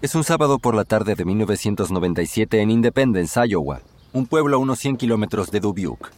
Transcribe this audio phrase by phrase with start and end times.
[0.00, 3.80] Es un sábado por la tarde de 1997 en Independence, Iowa,
[4.12, 6.10] un pueblo a unos 100 kilómetros de Dubuque.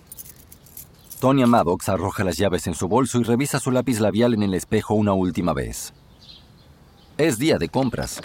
[1.19, 4.53] Tonya Maddox arroja las llaves en su bolso y revisa su lápiz labial en el
[4.53, 5.95] espejo una última vez.
[7.17, 8.21] Es día de compras.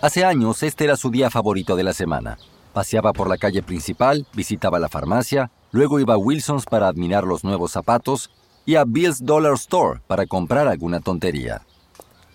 [0.00, 2.38] Hace años este era su día favorito de la semana.
[2.72, 7.44] Paseaba por la calle principal, visitaba la farmacia, luego iba a Wilson's para admirar los
[7.44, 8.30] nuevos zapatos
[8.64, 11.66] y a Bill's Dollar Store para comprar alguna tontería.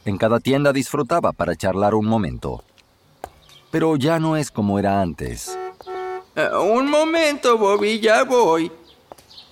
[0.06, 2.64] En cada tienda disfrutaba para charlar un momento.
[3.72, 5.58] Pero ya no es como era antes.
[6.36, 8.72] Eh, un momento, Bobby, ya voy.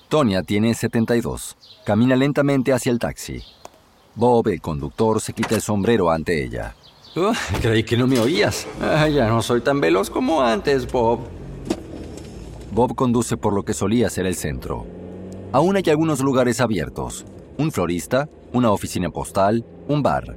[0.09, 1.57] Tonya tiene 72.
[1.83, 3.41] Camina lentamente hacia el taxi.
[4.13, 6.75] Bob, el conductor, se quita el sombrero ante ella.
[7.61, 8.67] Creí que no me oías.
[8.79, 11.21] Ah, ya no soy tan veloz como antes, Bob.
[12.71, 14.85] Bob conduce por lo que solía ser el centro.
[15.51, 17.25] Aún hay algunos lugares abiertos.
[17.57, 20.35] Un florista, una oficina postal, un bar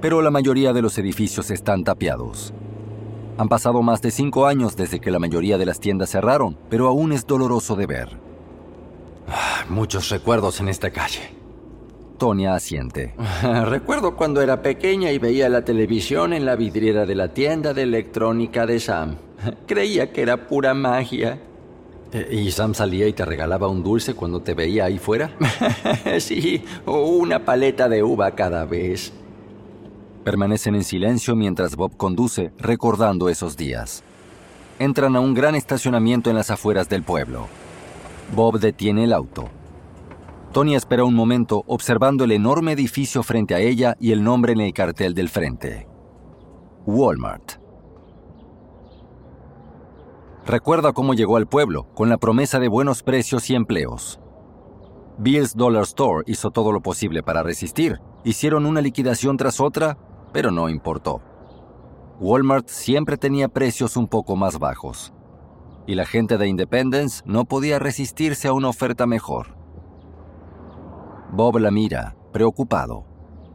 [0.00, 2.52] pero la mayoría de los edificios están tapiados.
[3.38, 6.86] Han pasado más de cinco años desde que la mayoría de las tiendas cerraron, pero
[6.86, 8.08] aún es doloroso de ver.
[9.28, 11.34] Ah, muchos recuerdos en esta calle.
[12.18, 13.14] Tonya asiente.
[13.42, 17.82] Recuerdo cuando era pequeña y veía la televisión en la vidriera de la tienda de
[17.82, 19.16] electrónica de Sam.
[19.66, 21.40] Creía que era pura magia.
[22.16, 25.36] Eh, ¿Y Sam salía y te regalaba un dulce cuando te veía ahí fuera?
[26.18, 29.12] sí, o una paleta de uva cada vez.
[30.24, 34.02] Permanecen en silencio mientras Bob conduce, recordando esos días.
[34.78, 37.48] Entran a un gran estacionamiento en las afueras del pueblo.
[38.34, 39.50] Bob detiene el auto.
[40.52, 44.62] Tony espera un momento observando el enorme edificio frente a ella y el nombre en
[44.62, 45.86] el cartel del frente.
[46.86, 47.65] Walmart.
[50.46, 54.20] Recuerda cómo llegó al pueblo, con la promesa de buenos precios y empleos.
[55.18, 57.98] Bill's Dollar Store hizo todo lo posible para resistir.
[58.22, 59.98] Hicieron una liquidación tras otra,
[60.32, 61.20] pero no importó.
[62.20, 65.12] Walmart siempre tenía precios un poco más bajos,
[65.84, 69.56] y la gente de Independence no podía resistirse a una oferta mejor.
[71.32, 73.04] Bob la mira, preocupado.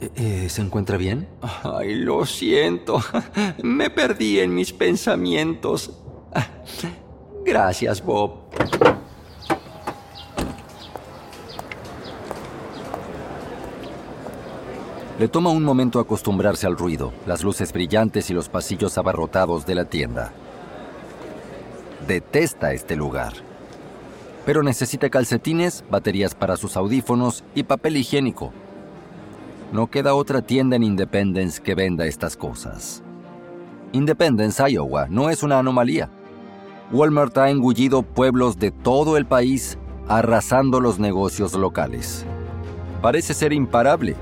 [0.01, 1.29] ¿E-, eh, ¿Se encuentra bien?
[1.63, 2.99] Ay, lo siento.
[3.63, 6.01] Me perdí en mis pensamientos.
[7.45, 8.31] Gracias, Bob.
[15.19, 19.75] Le toma un momento acostumbrarse al ruido, las luces brillantes y los pasillos abarrotados de
[19.75, 20.31] la tienda.
[22.07, 23.33] Detesta este lugar.
[24.45, 28.51] Pero necesita calcetines, baterías para sus audífonos y papel higiénico.
[29.71, 33.03] No queda otra tienda en Independence que venda estas cosas.
[33.91, 36.09] Independence, Iowa, no es una anomalía.
[36.91, 39.77] Walmart ha engullido pueblos de todo el país,
[40.09, 42.25] arrasando los negocios locales.
[43.01, 44.15] Parece ser imparable,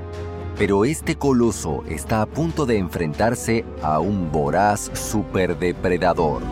[0.57, 6.43] pero este coloso está a punto de enfrentarse a un voraz superdepredador.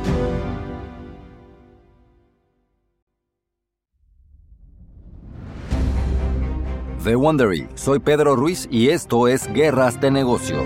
[7.04, 10.66] The Wondery, soy Pedro Ruiz y esto es Guerras de Negocios.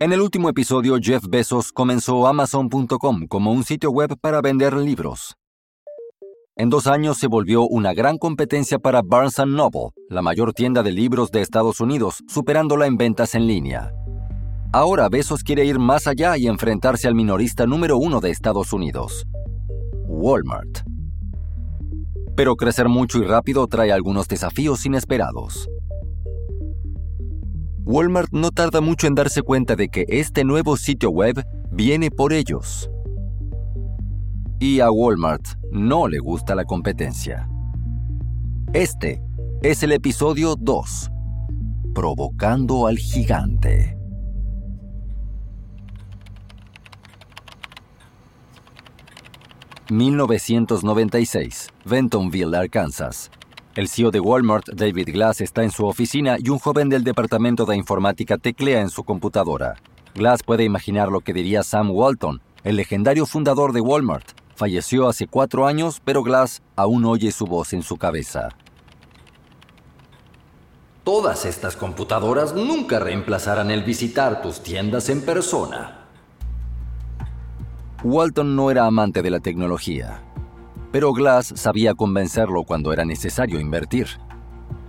[0.00, 5.34] En el último episodio, Jeff Bezos comenzó Amazon.com como un sitio web para vender libros.
[6.54, 10.92] En dos años se volvió una gran competencia para Barnes Noble, la mayor tienda de
[10.92, 13.92] libros de Estados Unidos, superándola en ventas en línea.
[14.72, 19.26] Ahora Bezos quiere ir más allá y enfrentarse al minorista número uno de Estados Unidos,
[20.06, 20.84] Walmart.
[22.36, 25.68] Pero crecer mucho y rápido trae algunos desafíos inesperados.
[27.90, 32.34] Walmart no tarda mucho en darse cuenta de que este nuevo sitio web viene por
[32.34, 32.90] ellos.
[34.60, 37.48] Y a Walmart no le gusta la competencia.
[38.74, 39.22] Este
[39.62, 41.10] es el episodio 2,
[41.94, 43.96] Provocando al Gigante.
[49.88, 51.70] ...1996...
[51.86, 53.30] Bentonville, Arkansas...
[53.78, 57.64] El CEO de Walmart, David Glass, está en su oficina y un joven del departamento
[57.64, 59.76] de informática teclea en su computadora.
[60.16, 64.32] Glass puede imaginar lo que diría Sam Walton, el legendario fundador de Walmart.
[64.56, 68.48] Falleció hace cuatro años, pero Glass aún oye su voz en su cabeza.
[71.04, 76.08] Todas estas computadoras nunca reemplazarán el visitar tus tiendas en persona.
[78.02, 80.24] Walton no era amante de la tecnología.
[80.90, 84.06] Pero Glass sabía convencerlo cuando era necesario invertir.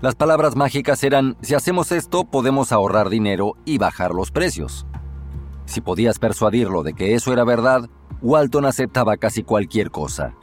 [0.01, 4.85] Las palabras mágicas eran, si hacemos esto podemos ahorrar dinero y bajar los precios.
[5.65, 7.89] Si podías persuadirlo de que eso era verdad,
[8.21, 10.35] Walton aceptaba casi cualquier cosa.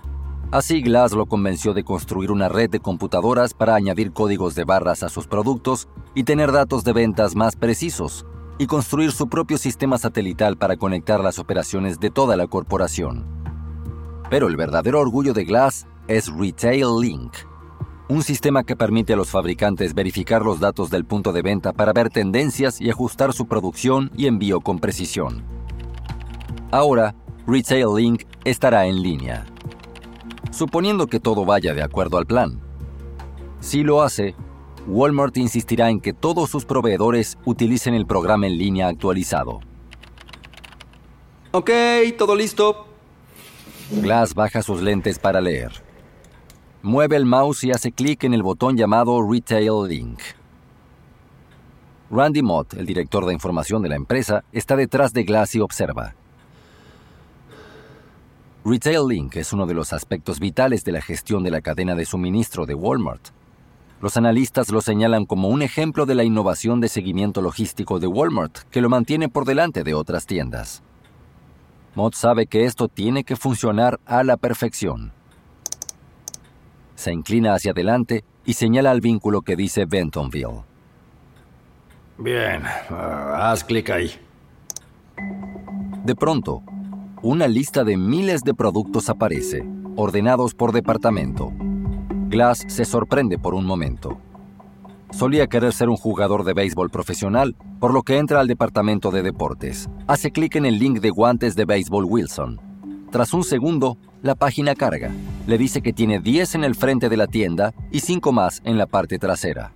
[0.53, 5.03] Así Glass lo convenció de construir una red de computadoras para añadir códigos de barras
[5.03, 8.25] a sus productos y tener datos de ventas más precisos,
[8.59, 13.36] y construir su propio sistema satelital para conectar las operaciones de toda la corporación.
[14.29, 17.33] Pero el verdadero orgullo de Glass es Retail Link,
[18.09, 21.93] un sistema que permite a los fabricantes verificar los datos del punto de venta para
[21.93, 25.45] ver tendencias y ajustar su producción y envío con precisión.
[26.71, 27.15] Ahora,
[27.47, 29.45] Retail Link estará en línea.
[30.53, 32.61] Suponiendo que todo vaya de acuerdo al plan.
[33.61, 34.35] Si lo hace,
[34.87, 39.61] Walmart insistirá en que todos sus proveedores utilicen el programa en línea actualizado.
[41.51, 41.71] Ok,
[42.17, 42.96] todo listo.
[43.91, 45.71] Glass baja sus lentes para leer.
[46.83, 50.19] Mueve el mouse y hace clic en el botón llamado Retail Link.
[52.11, 56.15] Randy Mott, el director de información de la empresa, está detrás de Glass y observa.
[58.65, 62.07] Retail Link es uno de los aspectos vitales de la gestión de la cadena de
[62.07, 63.29] suministro de Walmart.
[64.01, 68.59] Los analistas lo señalan como un ejemplo de la innovación de seguimiento logístico de Walmart,
[68.71, 70.83] que lo mantiene por delante de otras tiendas.
[71.97, 75.13] Mott sabe que esto tiene que funcionar a la perfección.
[76.95, 80.63] Se inclina hacia adelante y señala al vínculo que dice Bentonville.
[82.19, 84.11] Bien, ah, haz clic ahí.
[86.05, 86.63] De pronto,
[87.23, 89.67] una lista de miles de productos aparece,
[89.97, 91.51] ordenados por departamento.
[92.29, 94.19] Glass se sorprende por un momento.
[95.17, 99.23] Solía querer ser un jugador de béisbol profesional, por lo que entra al departamento de
[99.23, 99.89] deportes.
[100.07, 102.61] Hace clic en el link de guantes de béisbol Wilson.
[103.11, 105.11] Tras un segundo, la página carga.
[105.47, 108.77] Le dice que tiene 10 en el frente de la tienda y 5 más en
[108.77, 109.73] la parte trasera.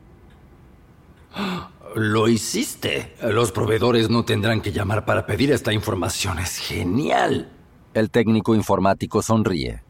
[1.94, 3.14] Lo hiciste.
[3.22, 6.38] Los proveedores no tendrán que llamar para pedir esta información.
[6.38, 7.50] Es genial.
[7.94, 9.82] El técnico informático sonríe.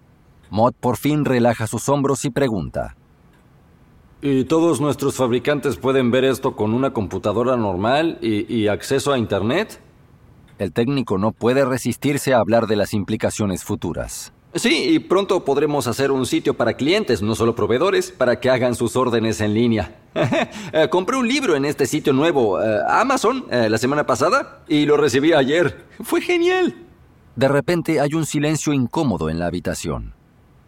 [0.48, 2.94] Mott por fin relaja sus hombros y pregunta.
[4.22, 9.80] ¿Y todos nuestros fabricantes pueden ver esto con una computadora normal y, acceso a Internet?
[10.58, 14.34] El técnico no puede resistirse a hablar de las implicaciones futuras.
[14.54, 18.74] Sí, y pronto podremos hacer un sitio para clientes, no solo proveedores, para que hagan
[18.74, 19.96] sus órdenes en línea.
[20.72, 24.84] Eh, compré un libro en este sitio nuevo, eh, Amazon, eh, la semana pasada, y
[24.84, 25.86] lo recibí ayer.
[26.02, 26.74] Fue genial.
[27.36, 30.14] De repente hay un silencio incómodo en la habitación.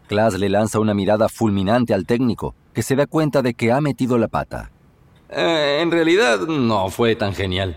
[0.09, 3.81] Glass le lanza una mirada fulminante al técnico, que se da cuenta de que ha
[3.81, 4.71] metido la pata.
[5.29, 7.77] Eh, en realidad no fue tan genial.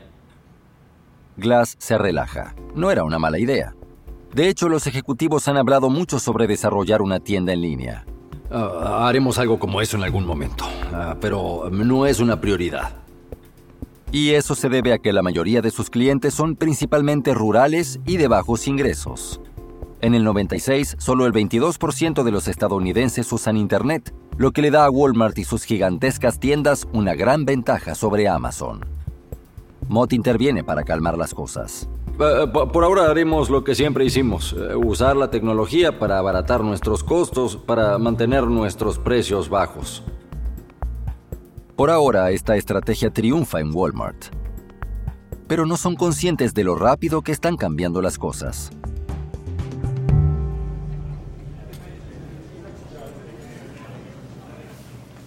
[1.38, 2.56] Glass se relaja.
[2.75, 3.75] No era una mala idea.
[4.33, 8.06] De hecho, los ejecutivos han hablado mucho sobre desarrollar una tienda en línea.
[8.51, 12.94] Ah, haremos algo como eso en algún momento, ah, pero no es una prioridad.
[14.12, 18.18] Y eso se debe a que la mayoría de sus clientes son principalmente rurales y
[18.18, 19.41] de bajos ingresos.
[20.06, 24.86] En el 96, solo el 22% de los estadounidenses usan Internet, lo que le da
[24.86, 28.86] a Walmart y sus gigantescas tiendas una gran ventaja sobre Amazon.
[29.88, 31.90] Mott interviene para calmar las cosas.
[32.19, 37.03] Eh, por ahora haremos lo que siempre hicimos, eh, usar la tecnología para abaratar nuestros
[37.03, 40.03] costos, para mantener nuestros precios bajos.
[41.75, 44.25] Por ahora, esta estrategia triunfa en Walmart.
[45.48, 48.70] Pero no son conscientes de lo rápido que están cambiando las cosas.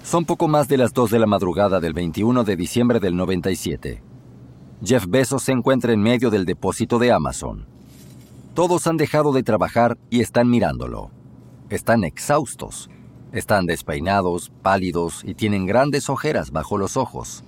[0.09, 4.03] Son poco más de las 2 de la madrugada del 21 de diciembre del 97.
[4.83, 7.67] Jeff Bezos se encuentra en medio del depósito de Amazon.
[8.55, 11.11] Todos han dejado de trabajar y están mirándolo.
[11.69, 12.89] Están exhaustos.
[13.33, 17.45] Están despeinados, pálidos y tienen grandes ojeras bajo los ojos.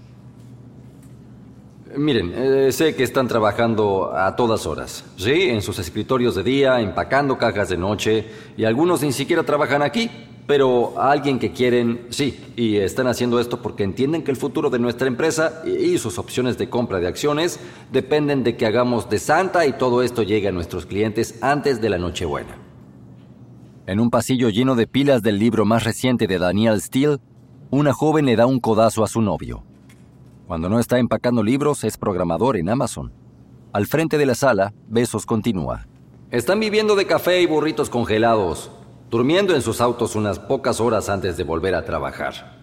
[1.96, 5.48] Miren, eh, sé que están trabajando a todas horas, ¿sí?
[5.48, 8.26] En sus escritorios de día, empacando cajas de noche,
[8.58, 10.10] y algunos ni siquiera trabajan aquí,
[10.50, 14.68] pero a alguien que quieren, sí, y están haciendo esto porque entienden que el futuro
[14.68, 17.60] de nuestra empresa y sus opciones de compra de acciones
[17.92, 21.88] dependen de que hagamos de Santa y todo esto llegue a nuestros clientes antes de
[21.88, 22.58] la Nochebuena.
[23.86, 27.18] En un pasillo lleno de pilas del libro más reciente de Daniel Steele,
[27.70, 29.62] una joven le da un codazo a su novio.
[30.48, 33.12] Cuando no está empacando libros, es programador en Amazon.
[33.72, 35.86] Al frente de la sala, Besos continúa.
[36.32, 38.72] Están viviendo de café y burritos congelados
[39.10, 42.60] durmiendo en sus autos unas pocas horas antes de volver a trabajar.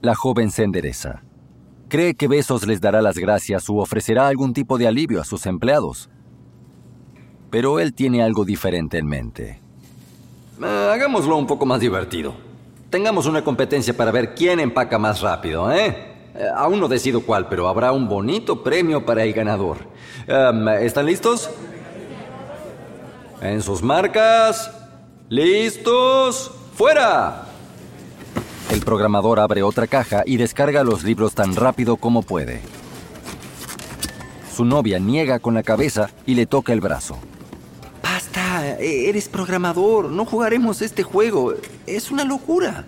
[0.00, 1.22] La joven se endereza.
[1.88, 5.44] Cree que Besos les dará las gracias u ofrecerá algún tipo de alivio a sus
[5.46, 6.08] empleados.
[7.50, 9.60] Pero él tiene algo diferente en mente.
[10.62, 12.34] Eh, hagámoslo un poco más divertido.
[12.90, 15.88] Tengamos una competencia para ver quién empaca más rápido, ¿eh?
[16.34, 19.78] eh aún no decido cuál, pero habrá un bonito premio para el ganador.
[20.28, 21.50] Em, ¿Están listos?
[23.40, 24.79] En sus marcas.
[25.30, 26.50] ¿Listos?
[26.74, 27.46] ¡Fuera!
[28.72, 32.60] El programador abre otra caja y descarga los libros tan rápido como puede.
[34.52, 37.16] Su novia niega con la cabeza y le toca el brazo.
[38.02, 41.54] Basta, eres programador, no jugaremos este juego.
[41.86, 42.86] Es una locura.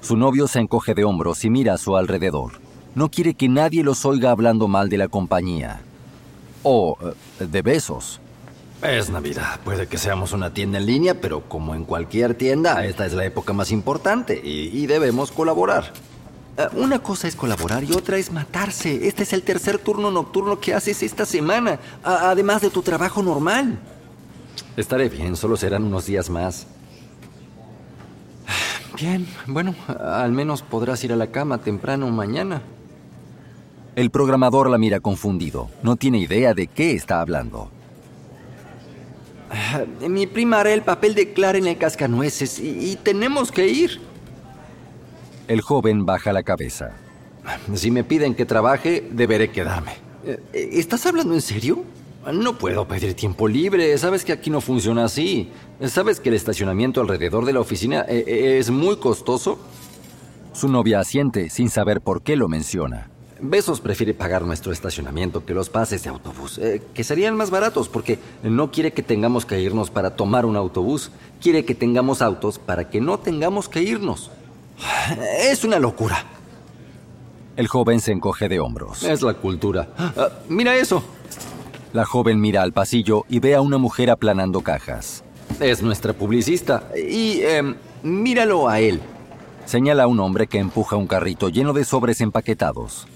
[0.00, 2.54] Su novio se encoge de hombros y mira a su alrededor.
[2.96, 5.82] No quiere que nadie los oiga hablando mal de la compañía.
[6.64, 8.20] O eh, de besos.
[8.84, 9.60] Es Navidad.
[9.64, 13.24] Puede que seamos una tienda en línea, pero como en cualquier tienda, esta es la
[13.24, 15.90] época más importante y, debemos colaborar.
[16.58, 19.08] Eh, una cosa es colaborar y otra es matarse.
[19.08, 23.78] Este es el tercer turno nocturno que haces esta semana, además de tu trabajo normal.
[24.76, 26.66] Estaré bien, solo serán unos días más.
[28.98, 32.60] Bien, bueno, al menos podrás ir a la cama temprano mañana.
[33.96, 35.70] El programador la mira confundido.
[35.82, 37.70] No tiene idea de qué está hablando.
[40.08, 44.00] Mi prima hará el papel de Clara en el cascanueces y, tenemos que ir.
[45.48, 46.92] El joven baja la cabeza.
[47.74, 49.92] Si me piden que trabaje, deberé quedarme.
[50.24, 50.38] Eh,
[50.72, 51.84] ¿Estás hablando en serio?
[52.32, 53.96] No puedo pedir tiempo libre.
[53.98, 55.50] Sabes que aquí no funciona así.
[55.86, 59.58] ¿Sabes que el estacionamiento alrededor de la oficina eh, eh, es muy costoso?
[60.54, 63.10] Su novia asiente sin saber por qué lo menciona.
[63.40, 67.88] Besos prefiere pagar nuestro estacionamiento que los pases de autobús, eh, que serían más baratos
[67.88, 71.10] porque no quiere que tengamos que irnos para tomar un autobús,
[71.40, 74.30] quiere que tengamos autos para que no tengamos que irnos.
[75.50, 76.24] Es una locura.
[77.56, 79.02] El joven se encoge de hombros.
[79.02, 79.88] Es la cultura.
[79.98, 81.02] Ah, mira eso.
[81.92, 85.22] La joven mira al pasillo y ve a una mujer aplanando cajas.
[85.60, 86.88] Es nuestra publicista.
[86.96, 89.00] Y em, míralo a él.
[89.66, 93.06] Señala a un hombre que empuja un carrito lleno de sobres empaquetados.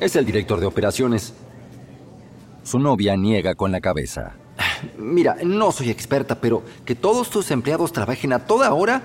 [0.00, 1.34] Es el director de operaciones.
[2.64, 4.34] Su novia niega con la cabeza.
[4.98, 9.02] Mira, no soy experta, pero que todos tus empleados trabajen a toda hora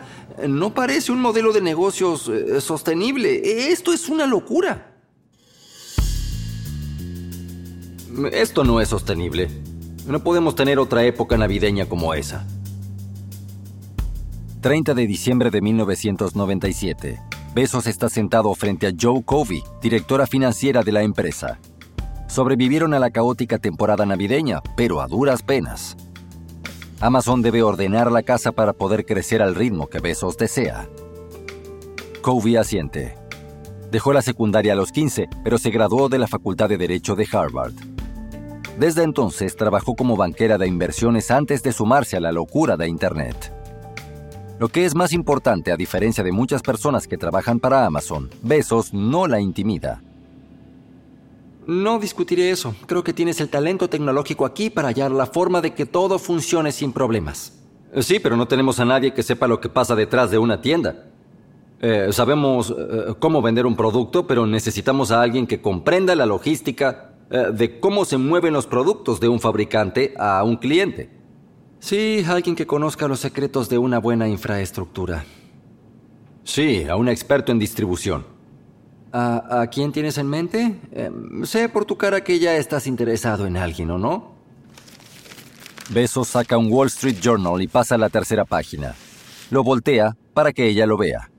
[0.47, 3.71] no parece un modelo de negocios eh, sostenible.
[3.71, 4.93] Esto es una locura.
[8.31, 9.49] Esto no es sostenible.
[10.07, 12.47] No podemos tener otra época navideña como esa.
[14.61, 17.19] 30 de diciembre de 1997.
[17.55, 21.57] Besos está sentado frente a Joe Covey, directora financiera de la empresa.
[22.27, 25.95] Sobrevivieron a la caótica temporada navideña, pero a duras penas.
[27.00, 30.89] Amazon debe ordenar la casa para poder crecer al ritmo que Besos desea.
[32.21, 33.15] Covey asiente.
[33.89, 37.25] Dejó la secundaria a los 15, pero se graduó de la Facultad de Derecho de
[37.31, 37.75] Harvard.
[38.77, 43.54] Desde entonces trabajó como banquera de inversiones antes de sumarse a la locura de Internet.
[44.57, 48.93] Lo que es más importante, a diferencia de muchas personas que trabajan para Amazon, Besos
[48.93, 50.01] no la intimida.
[51.67, 52.74] No discutiré eso.
[52.85, 56.71] Creo que tienes el talento tecnológico aquí para hallar la forma de que todo funcione
[56.71, 57.51] sin problemas.
[58.00, 61.03] Sí, pero no tenemos a nadie que sepa lo que pasa detrás de una tienda.
[61.81, 67.12] Eh, sabemos eh, cómo vender un producto, pero necesitamos a alguien que comprenda la logística
[67.29, 71.09] eh, de cómo se mueven los productos de un fabricante a un cliente.
[71.86, 75.24] Sí, alguien que conozca los secretos de una buena infraestructura.
[76.44, 78.25] Sí, a un experto en distribución.
[79.13, 80.80] ¿A, quién tienes en mente?
[80.92, 84.32] Em, sé por tu cara que ya estás interesado en alguien, ¿o no?
[85.92, 88.96] Besos saca un Wall Street Journal y pasa a la tercera página.
[89.51, 91.30] Lo voltea para que ella lo vea.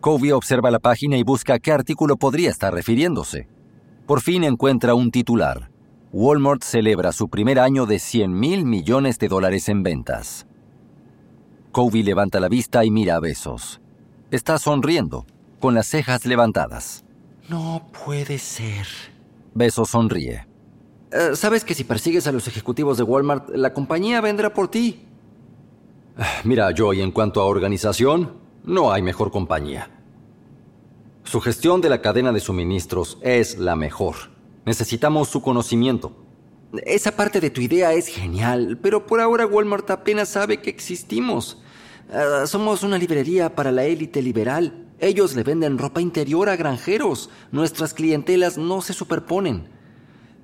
[0.00, 3.48] Covey observa la página y busca a qué artículo podría estar refiriéndose.
[4.06, 5.70] Por fin encuentra un titular.
[6.18, 10.46] Walmart celebra su primer año de 100 mil millones de dólares en ventas.
[11.72, 13.82] Covey levanta la vista y mira a Besos.
[14.30, 15.26] Está sonriendo,
[15.60, 17.04] con las cejas levantadas.
[17.50, 18.86] No puede ser.
[19.52, 20.46] Besos sonríe.
[21.12, 25.04] Eh, Sabes que si persigues a los ejecutivos de Walmart, la compañía vendrá por ti.
[26.44, 29.90] Mira, Joy, en cuanto a organización, no hay mejor compañía.
[31.24, 34.34] Su gestión de la cadena de suministros es la mejor.
[34.66, 36.12] Necesitamos su conocimiento.
[36.84, 41.62] Esa parte de tu idea es genial, pero por ahora Walmart apenas sabe que existimos.
[42.12, 44.86] Ah, somos una librería para la élite liberal.
[44.98, 47.30] Ellos le venden ropa interior a granjeros.
[47.52, 49.68] Nuestras clientelas no se superponen.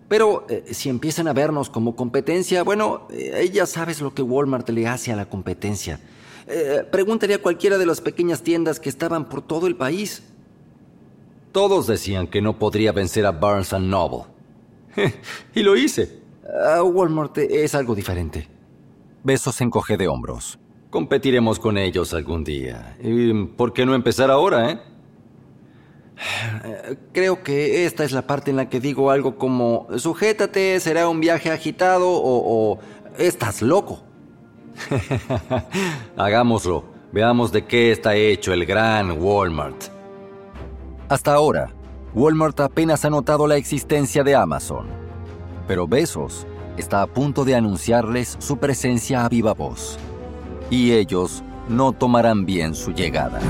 [0.09, 4.69] Pero eh, si empiezan a vernos como competencia, bueno, eh, ya sabes lo que Walmart
[4.69, 5.99] le hace a la competencia.
[6.47, 10.23] Eh, pregúntale a cualquiera de las pequeñas tiendas que estaban por todo el país.
[11.53, 14.25] Todos decían que no podría vencer a Barnes Noble.
[15.55, 16.21] y lo hice.
[16.67, 18.49] Ah, Walmart es algo diferente.
[19.23, 20.59] Besos encoge de hombros.
[20.91, 22.97] Competiremos con ellos algún día.
[23.03, 24.81] ¿Y por qué no empezar ahora, eh?
[27.13, 31.21] Creo que esta es la parte en la que digo algo como, sujétate, será un
[31.21, 32.79] viaje agitado o, o
[33.19, 34.03] estás loco.
[36.17, 36.85] Hagámoslo.
[37.13, 39.92] Veamos de qué está hecho el gran Walmart.
[41.13, 41.69] Hasta ahora,
[42.15, 44.87] Walmart apenas ha notado la existencia de Amazon.
[45.69, 46.47] Pero Besos
[46.79, 49.99] está a punto de anunciarles su presencia a viva voz.
[50.71, 53.41] Y ellos no tomarán bien su llegada.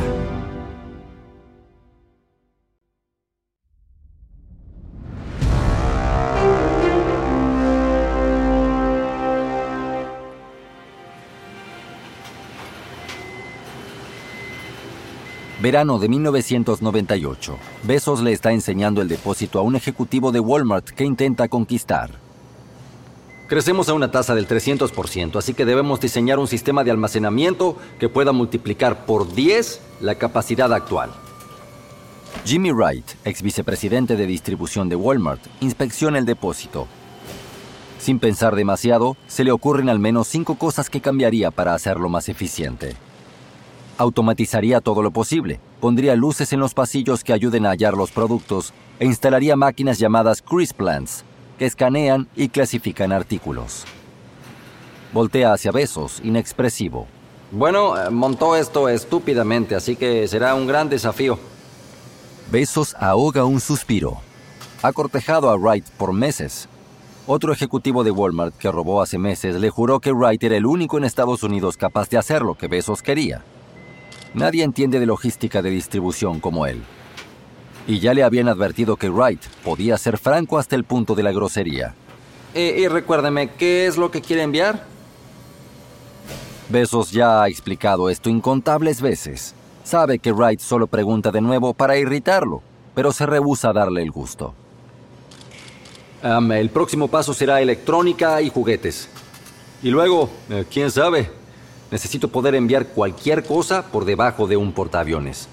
[15.72, 17.56] Verano de 1998.
[17.84, 22.10] Besos le está enseñando el depósito a un ejecutivo de Walmart que intenta conquistar.
[23.48, 28.10] Crecemos a una tasa del 300%, así que debemos diseñar un sistema de almacenamiento que
[28.10, 31.10] pueda multiplicar por 10 la capacidad actual.
[32.44, 36.86] Jimmy Wright, ex vicepresidente de distribución de Walmart, inspecciona el depósito.
[37.98, 42.28] Sin pensar demasiado, se le ocurren al menos cinco cosas que cambiaría para hacerlo más
[42.28, 42.94] eficiente.
[43.98, 48.72] Automatizaría todo lo posible, pondría luces en los pasillos que ayuden a hallar los productos
[48.98, 51.24] e instalaría máquinas llamadas Crisp Plants,
[51.58, 53.84] que escanean y clasifican artículos.
[55.12, 57.06] Voltea hacia Besos, inexpresivo.
[57.50, 61.38] Bueno, eh, montó esto estúpidamente, así que será un gran desafío.
[62.50, 64.18] Besos ahoga un suspiro.
[64.82, 66.66] Ha cortejado a Wright por meses.
[67.26, 70.96] Otro ejecutivo de Walmart que robó hace meses le juró que Wright era el único
[70.96, 73.44] en Estados Unidos capaz de hacer lo que Besos quería.
[74.34, 76.82] Nadie entiende de logística de distribución como él.
[77.86, 81.32] Y ya le habían advertido que Wright podía ser franco hasta el punto de la
[81.32, 81.94] grosería.
[82.54, 84.84] Y, recuérdeme, ¿qué es lo que quiere enviar?
[86.68, 89.54] Besos ya ha explicado esto incontables veces.
[89.84, 92.62] Sabe que Wright solo pregunta de nuevo para irritarlo,
[92.94, 94.54] pero se rehúsa a darle el gusto.
[96.22, 99.08] el próximo paso será electrónica y juguetes.
[99.82, 101.28] Y luego, eh, quién sabe,
[101.92, 105.46] Necesito poder enviar cualquier cosa por debajo de un portaaviones.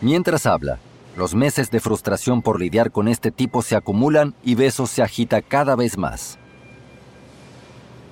[0.00, 0.78] Mientras habla,
[1.16, 5.42] los meses de frustración por lidiar con este tipo se acumulan y Besos se agita
[5.42, 6.38] cada vez más.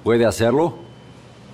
[0.03, 0.75] ¿Puede hacerlo?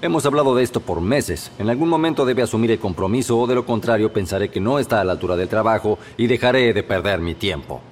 [0.00, 1.52] Hemos hablado de esto por meses.
[1.59, 5.02] En algún momento debe asumir el compromiso o de lo contrario pensaré que no está
[5.02, 7.83] a la altura del trabajo y dejaré de perder mi tiempo.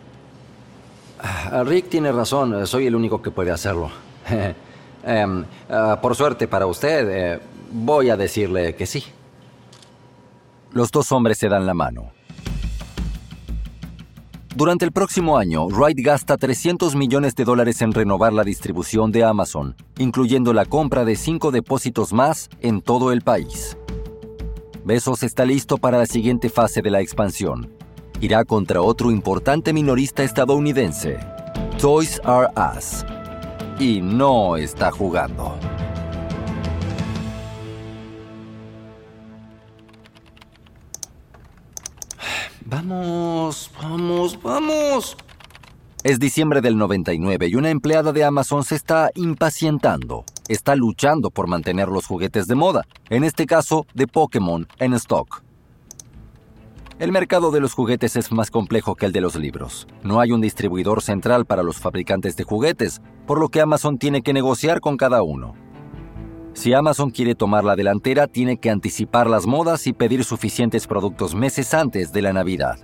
[1.20, 3.90] Ah, Rick tiene razón, soy el único que puede hacerlo.
[5.04, 9.04] Em, ah, por suerte para usted, eh, voy a decirle que sí.
[10.72, 12.12] Los dos hombres se dan la mano.
[14.54, 19.22] Durante el próximo año, Wright gasta 300 millones de dólares en renovar la distribución de
[19.22, 23.76] Amazon, incluyendo la compra de cinco depósitos más en todo el país.
[24.84, 27.72] Besos está listo para la siguiente fase de la expansión.
[28.20, 31.18] Irá contra otro importante minorista estadounidense,
[31.78, 33.04] Toys R Us
[33.78, 35.56] y no está jugando.
[42.64, 45.16] Vamos, vamos, vamos.
[46.04, 50.24] Es diciembre del 99 y una empleada de Amazon se está impacientando.
[50.48, 55.42] Está luchando por mantener los juguetes de moda, en este caso de Pokémon, en stock.
[56.98, 59.86] El mercado de los juguetes es más complejo que el de los libros.
[60.02, 64.22] No hay un distribuidor central para los fabricantes de juguetes, por lo que Amazon tiene
[64.22, 65.54] que negociar con cada uno.
[66.54, 71.36] Si Amazon quiere tomar la delantera, tiene que anticipar las modas y pedir suficientes productos
[71.36, 72.80] meses antes de la Navidad.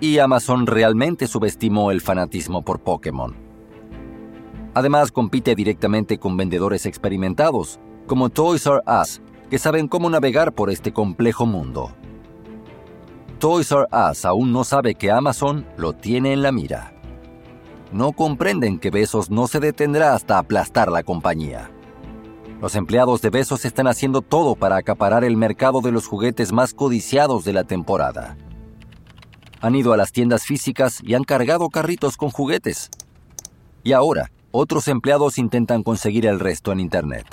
[0.00, 3.36] Y Amazon realmente subestimó el fanatismo por Pokémon.
[4.74, 10.70] Además, compite directamente con vendedores experimentados, como Toys R Us, que saben cómo navegar por
[10.70, 11.92] este complejo mundo.
[13.38, 16.94] Toys R Us aún no sabe que Amazon lo tiene en la mira.
[17.92, 21.70] No comprenden que Besos no se detendrá hasta aplastar la compañía.
[22.62, 26.72] Los empleados de Besos están haciendo todo para acaparar el mercado de los juguetes más
[26.72, 28.38] codiciados de la temporada.
[29.60, 32.88] Han ido a las tiendas físicas y han cargado carritos con juguetes.
[33.82, 37.26] Y ahora, otros empleados intentan conseguir el resto en Internet.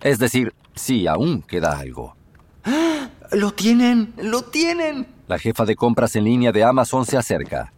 [0.00, 2.16] Es decir, Sí, aún queda algo.
[2.64, 3.08] ¡Ah!
[3.32, 4.12] ¡Lo tienen!
[4.18, 5.06] ¡Lo tienen!
[5.28, 7.72] La jefa de compras en línea de Amazon se acerca.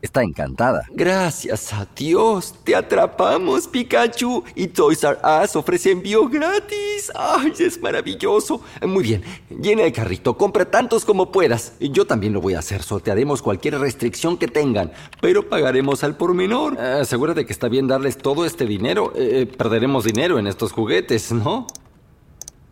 [0.00, 0.86] está encantada.
[0.92, 4.44] Gracias a Dios, te atrapamos, Pikachu.
[4.54, 7.10] Y Toys R Us ofrece envío gratis.
[7.14, 8.60] ¡Ay, es maravilloso!
[8.86, 11.74] Muy bien, llena el carrito, compra tantos como puedas.
[11.80, 16.34] Yo también lo voy a hacer, sortearemos cualquier restricción que tengan, pero pagaremos al por
[16.34, 16.76] menor.
[16.78, 19.12] Eh, asegúrate que está bien darles todo este dinero.
[19.16, 21.66] Eh, eh, perderemos dinero en estos juguetes, ¿no?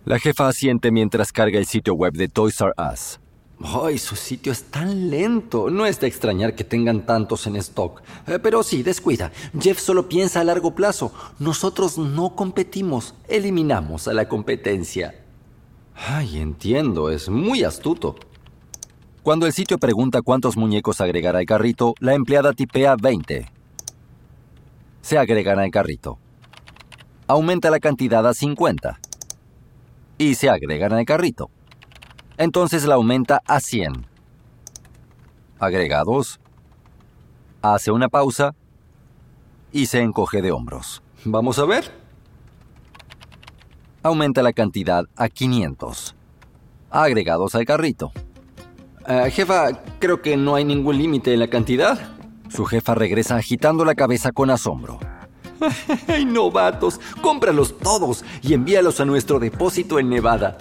[0.05, 3.21] La jefa asiente mientras carga el sitio web de Toys R Us.
[3.61, 5.71] ¡Ay, su sitio es tan lento!
[5.71, 8.03] No es de extrañar que tengan tantos en stock.
[8.27, 9.33] Eh, pero sí, descuida.
[9.59, 11.11] Jeff solo piensa a largo plazo.
[11.39, 15.15] Nosotros no competimos, eliminamos a la competencia.
[15.95, 18.17] Ay, entiendo, es muy astuto.
[19.23, 23.51] Cuando el sitio pregunta cuántos muñecos agregará al carrito, la empleada tipea 20.
[25.01, 26.19] Se agregan al carrito.
[27.27, 29.01] Aumenta la cantidad a 50.
[30.19, 31.51] Y se agregan al carrito
[32.37, 34.07] entonces la aumenta a 100.
[35.59, 36.41] Agregados.
[37.63, 38.55] Hace una pausa
[39.73, 41.03] y se encoge de hombros.
[41.25, 41.91] Vamos a ver.
[44.03, 46.15] Aumenta la cantidad a 500.
[46.91, 48.13] Agregados al carrito.
[49.07, 51.99] Eh, jefa, creo que no hay ningún límite en la cantidad.
[52.49, 54.99] Su jefa regresa agitando la cabeza con asombro.
[56.09, 57.01] ¡Ay, novatos!
[57.21, 60.57] ¡Cómpralos todos y envíalos a nuestro depósito en Nevada!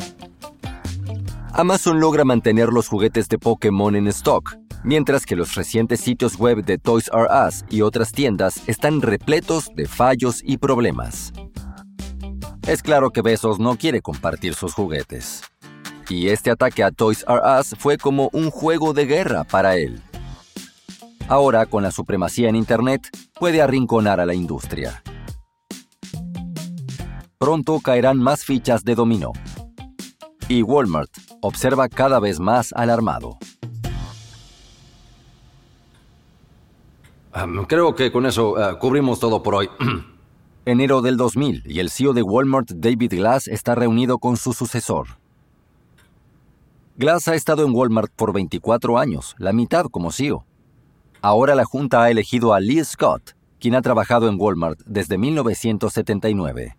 [1.53, 6.65] Amazon logra mantener los juguetes de Pokémon en stock, mientras que los recientes sitios web
[6.65, 11.31] de Toys R Us y otras tiendas están repletos de fallos y problemas.
[12.67, 15.43] Es claro que Besos no quiere compartir sus juguetes.
[16.09, 20.01] Y este ataque a Toys R Us fue como un juego de guerra para él.
[21.27, 23.07] Ahora, con la supremacía en Internet,
[23.39, 25.01] puede arrinconar a la industria.
[27.37, 29.31] Pronto caerán más fichas de dominó.
[30.47, 31.09] Y Walmart
[31.41, 33.37] observa cada vez más alarmado.
[37.67, 39.69] creo que con eso eh, cubrimos todo por hoy.
[40.65, 45.07] Enero del 2000 y el CEO de Walmart, David Glass, está reunido con su sucesor.
[46.95, 50.45] Glass ha estado en Walmart por 24 años, la mitad como CEO.
[51.25, 56.75] Ahora la Junta ha elegido a Lee Scott, quien ha trabajado en Walmart desde 1979.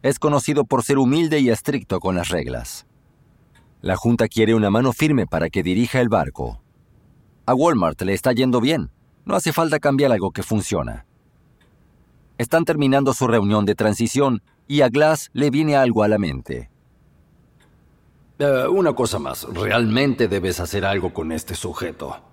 [0.00, 2.86] Es conocido por ser humilde y estricto con las reglas.
[3.82, 6.62] La Junta quiere una mano firme para que dirija el barco.
[7.44, 8.90] A Walmart le está yendo bien.
[9.26, 11.04] No hace falta cambiar algo que funciona.
[12.38, 16.70] Están terminando su reunión de transición y a Glass le viene algo a la mente.
[18.38, 22.29] Eh, una cosa más, realmente debes hacer algo con este sujeto.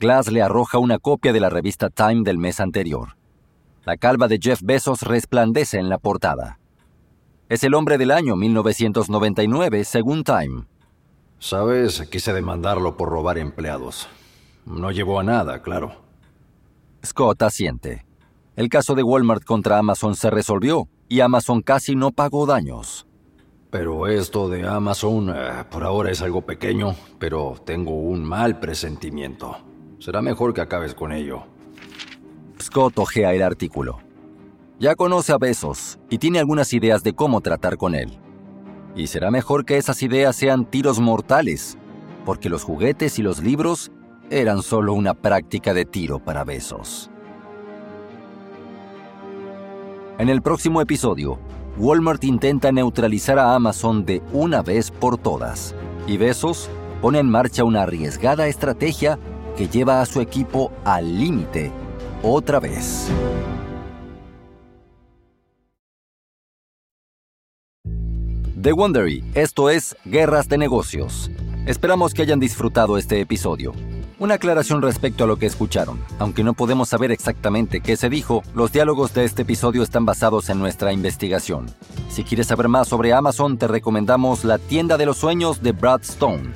[0.00, 3.18] Glass le arroja una copia de la revista Time del mes anterior.
[3.84, 6.58] La calva de Jeff Bezos resplandece en la portada.
[7.50, 10.64] Es el hombre del año 1999, según Time.
[11.38, 14.08] Sabes, quise demandarlo por robar empleados.
[14.64, 15.92] No llevó a nada, claro.
[17.04, 18.06] Scott asiente.
[18.56, 23.06] El caso de Walmart contra Amazon se resolvió y Amazon casi no pagó daños.
[23.68, 29.69] Pero esto de Amazon eh, por ahora es algo pequeño, pero tengo un mal presentimiento.
[30.00, 31.42] Será mejor que acabes con ello.
[32.58, 33.98] Scott ojea el artículo.
[34.78, 38.18] Ya conoce a Besos y tiene algunas ideas de cómo tratar con él.
[38.96, 41.76] Y será mejor que esas ideas sean tiros mortales,
[42.24, 43.92] porque los juguetes y los libros
[44.30, 47.10] eran solo una práctica de tiro para Besos.
[50.16, 51.38] En el próximo episodio,
[51.76, 55.74] Walmart intenta neutralizar a Amazon de una vez por todas,
[56.06, 56.70] y Besos
[57.02, 59.18] pone en marcha una arriesgada estrategia
[59.56, 61.72] que lleva a su equipo al límite
[62.22, 63.08] otra vez.
[68.60, 71.30] The Wondery, esto es Guerras de Negocios.
[71.66, 73.72] Esperamos que hayan disfrutado este episodio.
[74.18, 75.98] Una aclaración respecto a lo que escucharon.
[76.18, 80.50] Aunque no podemos saber exactamente qué se dijo, los diálogos de este episodio están basados
[80.50, 81.70] en nuestra investigación.
[82.10, 86.02] Si quieres saber más sobre Amazon, te recomendamos La tienda de los sueños de Brad
[86.02, 86.52] Stone.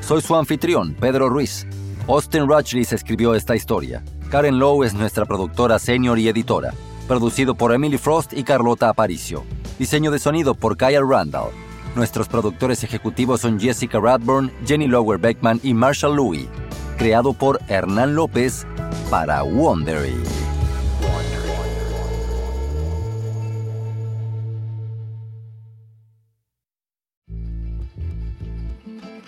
[0.00, 1.66] Soy su anfitrión, Pedro Ruiz.
[2.08, 4.02] Austin Rutgers escribió esta historia.
[4.30, 6.72] Karen Lowe es nuestra productora senior y editora.
[7.06, 9.44] Producido por Emily Frost y Carlota Aparicio.
[9.78, 11.50] Diseño de sonido por Kyle Randall.
[11.94, 16.48] Nuestros productores ejecutivos son Jessica Radburn, Jenny Lower Beckman y Marshall Louis.
[16.96, 18.66] Creado por Hernán López
[19.10, 20.16] para Wondery.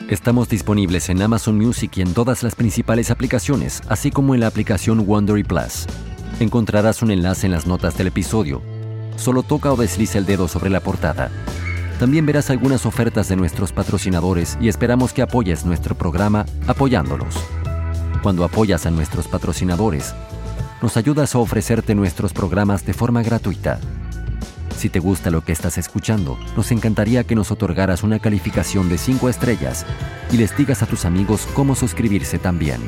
[0.09, 4.49] Estamos disponibles en Amazon Music y en todas las principales aplicaciones, así como en la
[4.49, 5.87] aplicación Wondery Plus.
[6.41, 8.63] Encontrarás un enlace en las notas del episodio
[9.21, 11.31] Solo toca o desliza el dedo sobre la portada.
[11.99, 17.35] También verás algunas ofertas de nuestros patrocinadores y esperamos que apoyes nuestro programa apoyándolos.
[18.23, 20.15] Cuando apoyas a nuestros patrocinadores,
[20.81, 23.79] nos ayudas a ofrecerte nuestros programas de forma gratuita.
[24.76, 28.98] Si te gusta lo que estás escuchando, nos encantaría que nos otorgaras una calificación de
[28.98, 29.85] 5 estrellas
[30.33, 32.80] y les digas a tus amigos cómo suscribirse también.